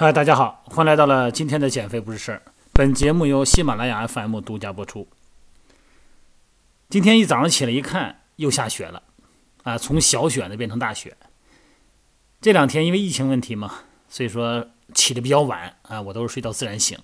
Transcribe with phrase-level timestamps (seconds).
[0.00, 2.40] 嗨，大家好，欢迎来到了今天的减肥不是事儿。
[2.72, 5.06] 本节目由喜马拉雅 FM 独家播出。
[6.88, 9.02] 今天一早上起来一看，又下雪了，
[9.62, 11.18] 啊，从小雪呢变成大雪。
[12.40, 13.74] 这两天因为疫情问题嘛，
[14.08, 16.98] 所以说起的比较晚啊，我都是睡到自然醒。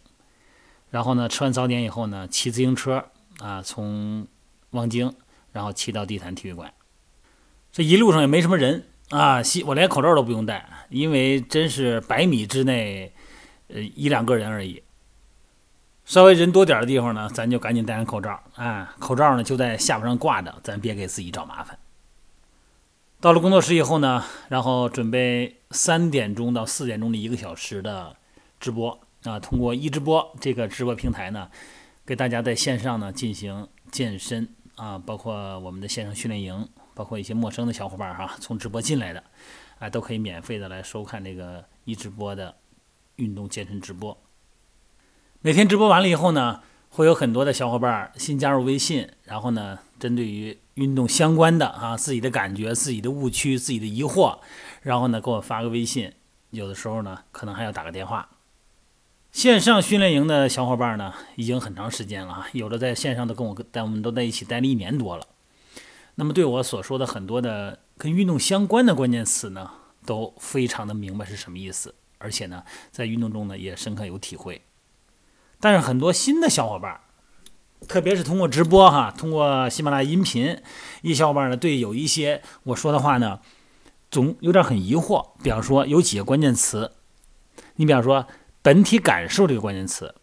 [0.89, 3.05] 然后呢，吃完早点以后呢，骑自行车
[3.41, 4.27] 啊，从
[4.71, 5.13] 望京，
[5.53, 6.73] 然后骑到地坛体育馆。
[7.71, 8.87] 这一路上也没什么人。
[9.11, 13.13] 啊，西我连口罩都不用戴，因为真是百米之内，
[13.69, 14.83] 呃一两个人而已。
[16.05, 18.43] 稍微人多点的地方呢，咱就赶紧戴上口罩。
[18.55, 21.79] 啊，口罩呢就在下巴上挂着，咱别给自己找麻烦。
[23.21, 28.17] 到了工作室以后呢，然后准备三点钟到四点钟的一个小时的
[28.59, 31.49] 直播啊，通过一直播这个直播平台呢，
[32.05, 36.69] 给大家在线上呢进行健身啊，包括我们的线上训练营。
[36.97, 39.23] 包括一些陌生的小伙伴哈，从直播进来的，
[39.79, 42.57] 啊，都可以免费的来收看这个一直播的
[43.17, 44.17] 运动健身直播。
[45.43, 54.39] 每天直播完了以后呢，会有很多的小伙伴新加入微信，然后呢，针对于运动相关的啊，自己的感觉、自己的误区、自己的疑惑，
[54.81, 56.11] 然后呢，给我发个微信，
[56.49, 58.31] 有的时候呢，可能还要打个电话。
[59.33, 65.27] 线上训练营的小伙伴呢，已经很长时间了啊，有的在线上都跟我跟我们都在一起待了一年多了。
[66.19, 69.71] 那么对我所说的很多的跟运动相关的关键词呢，
[70.05, 74.63] 都非常的明白是什么意思，而且呢，在运动中呢也深刻有体会。
[75.61, 77.01] 但是很多新的小伙伴，
[77.87, 80.63] 特别是通过直播哈，通过喜马拉雅音频，
[81.03, 83.41] 一小伙伴呢对有一些我说的话呢，
[84.11, 85.33] 总有点很疑惑。
[85.43, 86.93] 比方说有几个关键词，
[87.75, 88.27] 你比方说
[88.63, 90.15] 本体感受这个关键词，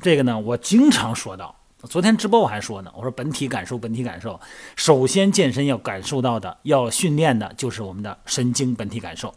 [0.00, 1.60] 这个呢我经常说到。
[1.86, 4.40] 昨天直播我还说呢，我说本体感受，本体感受。
[4.74, 9.34] 首先健身要感受到的，要训练的就是我们的神经本体感受。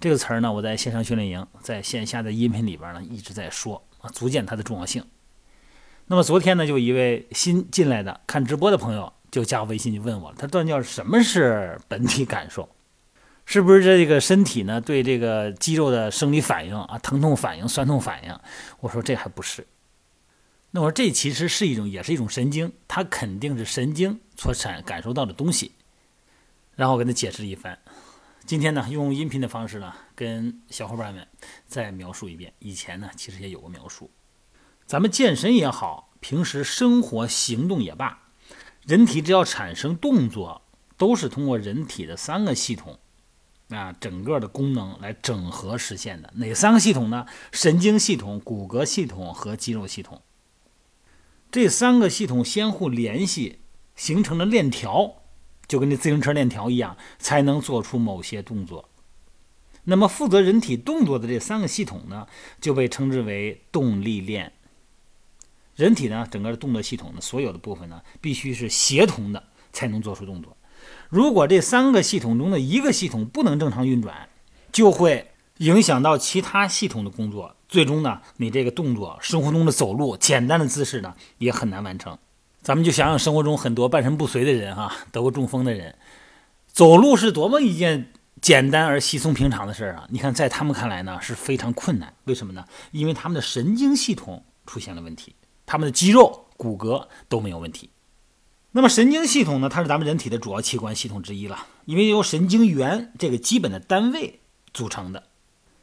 [0.00, 5.04] 这个词儿呢，我在线上训练营，在线下的音频里边呢一直在说啊，足见它的重要性。
[6.06, 12.68] 那么昨天呢，就一位新进来的看直播的朋友就加我微信就问我了，他到底叫什么是本体感受？
[13.44, 18.38] 是不是这个身体呢对这个肌肉的生理反应啊，疼痛反应、酸痛反应？
[18.80, 19.66] 我说这还不是。
[20.76, 25.72] 那我说这其实是一种，也是一种神经，它肯定是神经所产感受到的东西。
[26.74, 27.78] 然后我跟他解释了一番。
[28.44, 31.26] 今天呢，用音频的方式呢，跟小伙伴们
[31.66, 32.52] 再描述一遍。
[32.58, 34.10] 以前呢，其实也有过描述。
[34.84, 38.24] 咱们健身也好，平时生活行动也罢，
[38.86, 40.60] 人体只要产生动作，
[40.98, 42.98] 都是通过人体的三个系统
[43.70, 46.30] 啊，整个的功能来整合实现的。
[46.36, 47.24] 哪三个系统呢？
[47.50, 50.20] 神经系统、骨骼系统和肌肉系统。
[51.50, 53.60] 这三个系统相互联系，
[53.94, 55.22] 形成了链条，
[55.66, 58.88] 就跟那自行车链条一样，才能做出某些动作。
[59.84, 62.26] 那么，负责人体动作的这三个系统呢，
[62.60, 64.52] 就被称之为动力链。
[65.76, 70.56] 人体呢，整个的动作系统呢，所有的部分呢，必须是协同的，才能做出动作。
[71.08, 74.28] 如果这三个系统中的一个系统不能正常运转，
[74.72, 77.55] 就会影响到其他系统的工作。
[77.68, 82.16] 最终呢，你这个动作，生活中的走路，简单的姿势呢，也很难完成。
[82.62, 85.96] 咱们就想想生活中很多半身不遂的人哈，得过中风的人，
[86.66, 90.06] 走路是多么一件简单而稀松平常的事儿啊！
[90.10, 92.14] 你看，在他们看来呢，是非常困难。
[92.24, 92.64] 为什么呢？
[92.92, 95.34] 因为他们的神经系统出现了问题，
[95.64, 97.90] 他们的肌肉、骨骼都没有问题。
[98.72, 104.40] 那么神经系统呢，它是咱们人体的主要器官系统之一了，因为由神经元这个基本的单位
[104.72, 105.22] 组成的。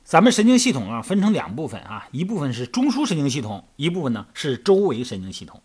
[0.03, 5.61] 咱们神经系统啊，分成两部分啊，一部分是中枢神经系统，一部分呢是周围神经系统。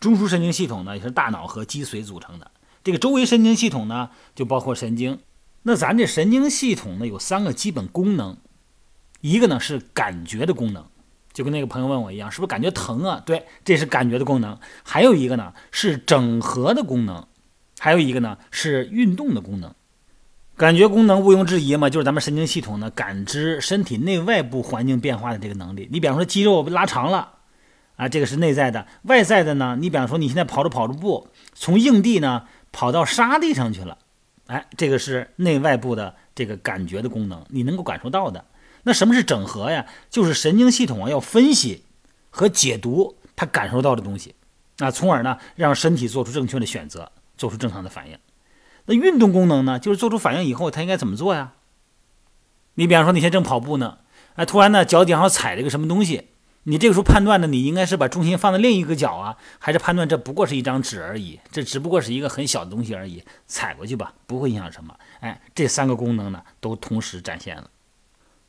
[0.00, 2.50] 中枢神经系统呢，也是大脑和脊髓组成的。
[2.82, 5.20] 这个周围神经系统呢，就包括神经。
[5.62, 8.38] 那咱这神经系统呢，有三个基本功能，
[9.20, 10.86] 一个呢是感觉的功能，
[11.32, 13.22] 就跟那个朋友问我一样，是不是感觉疼啊？
[13.24, 14.58] 对，这是感觉的功能。
[14.82, 17.26] 还有一个呢是整合的功能，
[17.78, 19.74] 还有一个呢是运动的功能。
[20.56, 25.88] 感觉功能毋庸置疑嘛，就是咱们神经系统呢感知身体内外部环境变化的这个能力。
[25.90, 27.32] 你比方说肌肉拉长了，
[27.96, 33.98] 啊，这个是内在的；外在的呢，你比方说你现在跑着跑着步，从硬地呢跑到沙地上去了，
[34.46, 38.44] 哎，这个是内外部的这个感觉的功能，你能够感受到的。
[38.84, 39.84] 那什么是整合呀？
[40.08, 41.82] 就是神经系统啊要分析
[42.30, 44.36] 和解读它感受到的东西，
[44.78, 48.16] 啊，从而呢让身体做出正确的选择，做出正常的反应。
[48.86, 49.78] 那运动功能呢？
[49.78, 51.52] 就是做出反应以后，它应该怎么做呀？
[52.74, 53.98] 你比方说，你现在正跑步呢，
[54.34, 56.28] 哎，突然呢，脚底上踩了一个什么东西，
[56.64, 64.94] 你这个时候判断呢，你应该是把重心放在另一个脚啊，还是判断这不过是一张纸而已，这只不过是一个很小的东西而已，踩过去吧，不会影响什么。
[65.20, 67.70] 哎，这三个功能呢，都同时展现了。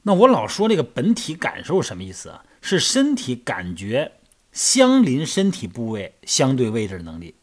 [0.03, 2.43] 那我老说这个本体感受什么意思啊？
[2.61, 4.11] 是身体感觉
[4.51, 7.35] 相邻身体部位相对位置的能力。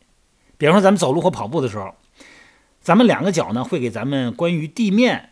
[0.58, 1.94] 比方说咱们走路或跑步的时候，
[2.82, 5.30] 咱们两个脚呢会给咱们关于地面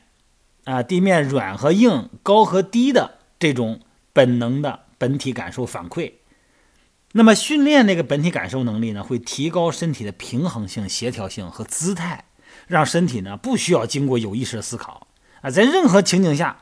[0.65, 3.81] 啊地面软和硬、高和低的这种
[4.13, 6.13] 本能的本体感受反馈。
[7.13, 12.25] 那么训练那个本体感受能力呢，会提高身体的平衡性、协调性和姿态，
[12.67, 15.09] 让身体呢不需要经过有意识的思考
[15.41, 16.59] 啊，在任何情景下。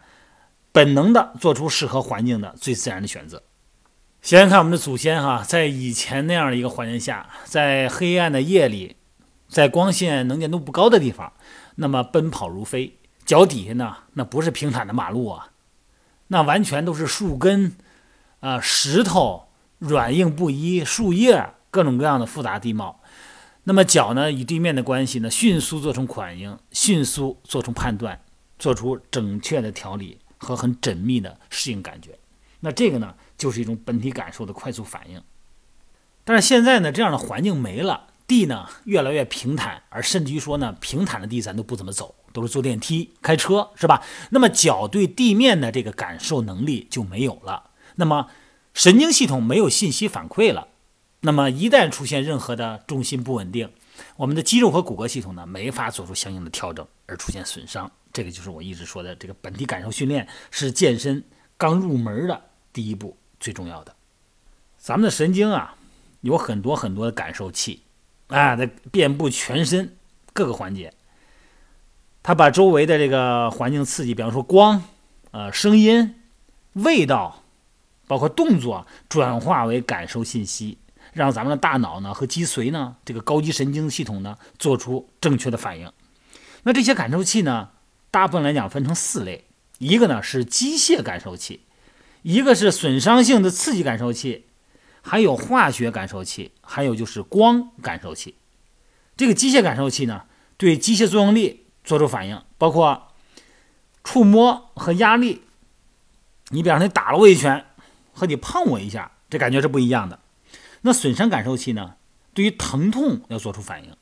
[0.71, 3.43] 本能的做出适合环境的最自然的选择。
[4.21, 8.97] 想想看，我们的祖先哈，在以前那样的一个环境下，在黑暗的夜里，
[9.49, 11.33] 在光线能见度不高的地方，
[11.75, 15.51] 那么奔跑如飞，脚底下呢，那不是平坦的马路啊，
[16.29, 17.77] 那完全都是树根
[18.41, 19.49] 啊、石头、
[19.79, 23.01] 软硬不一、树叶，各种各样的复杂地貌。
[23.65, 28.21] 那么脚呢，与地面的关系呢，迅速做出反应，迅速做出判断，
[28.59, 30.19] 做出准确的调理。
[30.41, 32.17] 和很缜密的适应感觉，
[32.61, 35.21] 那这个呢，就是一种本体感受的快速反应。
[36.23, 44.05] 但是现在呢，这样的环境没了，地呢越来越平坦，而甚至于说呢，平坦的地咱都不怎么走，都是坐电梯、开车，是吧？
[44.31, 48.29] 那么脚对地面的这个感受能力就没有了，那么
[48.75, 50.69] 神经系统没有信息反馈了，
[51.23, 53.73] 那么一旦出现任何的重心不稳定，
[54.17, 57.91] 我们的肌肉和骨骼系统呢，没法做出相应的调整，而出现损伤。
[58.13, 61.25] 这个就是我一直说的，这个本体感受训练是健身
[61.57, 62.43] 刚入门的
[62.73, 63.95] 第一步，最重要的。
[64.77, 65.75] 咱们的神经啊，
[66.21, 67.83] 有很多很多的感受器，
[68.29, 69.97] 啊，它遍布全身
[70.33, 70.95] 各个环节。
[72.23, 74.83] 它把周围的这个环境刺激，比方说光、
[75.31, 76.15] 呃声音、
[76.75, 77.43] 味道，
[78.07, 80.79] 包括动作，转化为感受信息，
[81.13, 85.91] 让咱们的大脑呢和脊髓呢这个高级神经系统呢做出正确的反应。
[86.65, 87.71] 那这些感受器呢？
[88.11, 89.45] 大部分来讲分成四类，
[89.79, 91.61] 一个呢是机械感受器，
[92.23, 94.47] 一个是损伤性的刺激感受器，
[95.03, 98.35] 还有化学感受器，还有就是光感受器。
[99.17, 100.25] 这个机械感受器呢，
[100.57, 103.09] 对机械作用力做出反应，包括
[104.05, 105.43] 触摸和压力。
[106.51, 107.67] 你比方说你打了我一拳，
[108.13, 110.21] 和你碰我一下，这感觉是不一样的。
[110.83, 111.97] 那损伤感受器呢，
[112.33, 113.95] 对于疼痛要做出反应。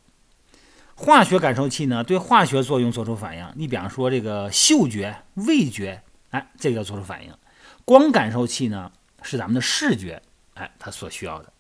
[0.95, 3.47] 化学感受器呢，对化学作用做出反应。
[3.57, 7.33] 你比方说这个嗅觉、味觉，哎，这个要做出反应。
[7.85, 10.23] 光感受器呢，是咱们的视觉，
[10.57, 11.53] 哎，它所需要的。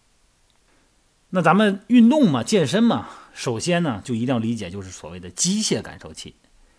[1.30, 6.34] 那咱们运动嘛，健身嘛，首先呢，就一定要理解，就是所谓的机械感受器，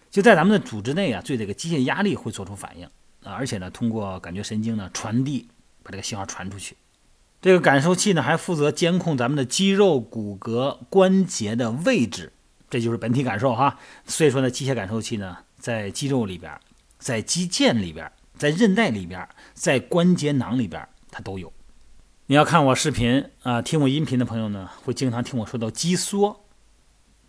[0.09, 2.85] 就在咱们的组织内啊，对这个机械压力会做出反应
[3.23, 5.47] 啊，而且呢，通过感觉神经呢传递，
[5.83, 6.75] 把这个信号传出去。
[7.41, 12.33] 这个感受器呢，还负责监控咱们的肌肉、骨骼、关节的位置。
[12.69, 16.51] 这就是本体感受哈，所以说呢，机械感受器呢，在肌肉里边，
[16.97, 21.53] 在肌腱里边，在韧带里边，在关节囊里边，它都有。
[22.29, 26.45] 你要看我视频啊，听我音频的朋友呢，会经常听我说到肌缩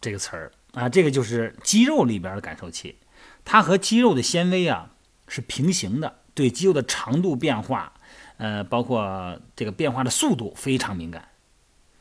[0.00, 2.96] 这个词儿啊，这个就是肌肉里边的感受器，
[3.44, 4.90] 它和肌肉的纤维啊
[5.28, 7.92] 是平行的，对肌肉的长度变化，
[8.38, 11.28] 呃，包括这个变化的速度非常敏感。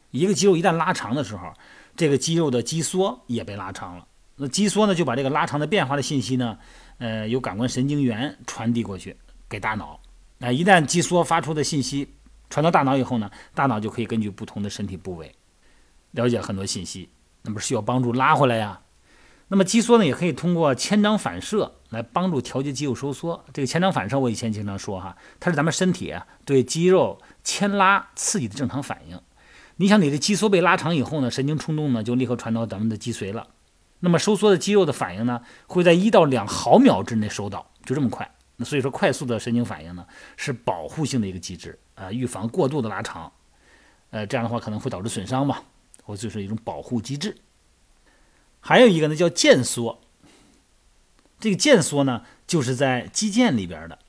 [0.10, 1.54] 一个肌肉一旦拉长的时候，
[1.96, 4.08] 这个肌肉的肌缩也被拉长了，
[4.38, 6.58] 那肌缩呢，就把这个拉长的变化的信息呢，
[6.98, 9.16] 呃，由感官神经元传递过去
[9.48, 10.00] 给大脑。
[10.40, 12.16] 那一旦肌缩发出的信息
[12.50, 15.36] 传到大脑以后呢，大脑就可以根据不同的身体部位
[16.12, 17.10] 了解很多信息，
[17.44, 18.82] 那么需要帮助拉回来呀。
[19.50, 23.46] 那么肌缩呢，也可以通过牵张反射来帮助调节肌肉收缩。
[23.54, 26.14] 这个牵张反射我以前经常说哈，它是咱们身体
[26.44, 29.20] 对肌肉牵拉刺激的正常反应。
[29.78, 33.48] 你想，你的肌缩被拉长以后呢，神经冲动呢就立刻传到咱们的脊髓了。
[34.00, 38.30] 那么收缩的肌肉的反应呢，会在一到两毫秒之内收到，就这么快。
[38.58, 43.30] 那所以说，快速的神经反应呢是保护性的一个机制啊，预防过度的拉长。
[44.12, 45.64] 呃，这样的话可能会导致损伤吧，
[46.06, 47.36] 或就是一种保护机制。
[48.62, 50.00] 还有一个呢叫腱缩，
[51.40, 54.00] 这个腱缩呢就是在肌腱里边的。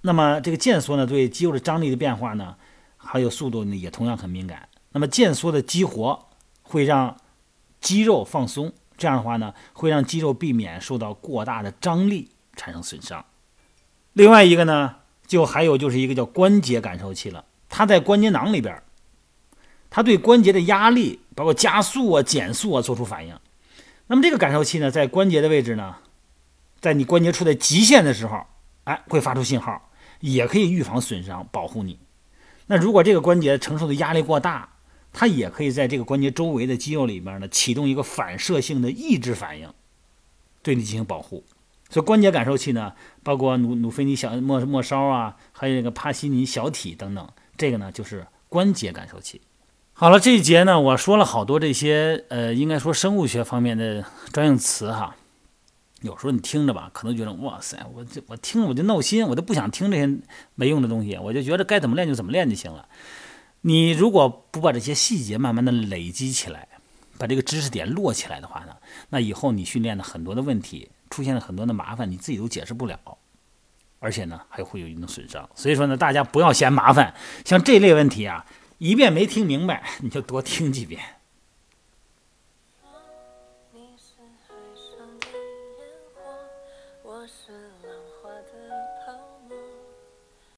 [0.00, 2.56] 那么这个腱缩呢对肌肉的张力的变化呢，
[2.96, 4.68] 还有速度呢也同样很敏感。
[4.92, 6.28] 那么腱缩的激活
[6.62, 7.16] 会让
[7.80, 13.24] 肌肉放松，这样的话呢，会让肌肉避免受到过大的张力产生损伤。
[14.14, 14.96] 另外一个呢，
[15.30, 18.82] 就还有就是一个叫关节感受器了，它在关节囊里边，
[19.88, 23.38] 它对关节的压力，包括加速啊、减速啊做出反应。
[24.08, 25.98] 那么这个感受器呢，在关节的位置呢，
[26.80, 28.44] 在你关节处在极限的时候，
[28.82, 32.00] 哎，会发出信号，也可以预防损伤，保护你。
[32.66, 34.70] 那如果这个关节承受的压力过大，
[35.12, 39.72] 它也可以在这个关节周围的肌肉里边呢，启动一个反射性的抑制反应，
[40.60, 41.44] 对你进行保护。
[41.90, 42.92] 所以关节感受器呢，
[43.22, 47.28] 包括努努菲尼小末末梢啊，还有那个帕西尼小体等等，
[47.58, 49.40] 这个呢就是关节感受器。
[49.92, 55.16] 好了，这一节呢，我说了好多这些呃，应该说生物学方面的专用词哈。
[56.00, 60.18] 有时候你听着吧，可能觉得哇塞，我这我听着我就闹心，我都不想听这些
[60.54, 62.88] 没用的东西，我就觉得该怎么练就怎么练就行了。
[63.60, 66.68] 你如果不把这些细节慢慢的累积起来，
[67.18, 68.76] 把这个知识点落起来的话呢，
[69.10, 72.98] 那以后你训练的很多的问题出现了很多的麻烦，你自己都解释不了，
[73.98, 75.48] 而且呢还会有一定损伤。
[75.54, 77.14] 所以说呢，大家不要嫌麻烦，
[77.44, 78.46] 像这类问题啊，
[78.78, 81.02] 一遍没听明白，你就多听几遍。